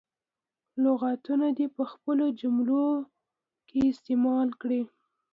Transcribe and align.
لغتونه 0.83 1.47
دې 1.57 1.67
په 1.75 1.83
جملو 2.39 2.85
کې 3.67 3.79
استعمال 3.91 4.47
کړي. 4.61 4.81